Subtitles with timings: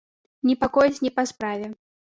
[0.49, 1.75] Непакояць не па справе.